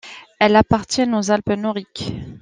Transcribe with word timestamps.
Elles 0.39 0.55
appartiennent 0.55 1.13
aux 1.13 1.29
Alpes 1.29 1.49
noriques. 1.59 2.11